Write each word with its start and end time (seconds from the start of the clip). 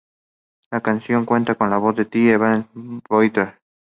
La 0.71 0.81
canción 0.81 1.27
cuenta 1.27 1.53
con 1.53 1.69
la 1.69 1.77
voz 1.77 1.95
de 1.95 2.05
The 2.05 2.31
Everly 2.33 2.65
Brothers. 3.07 3.53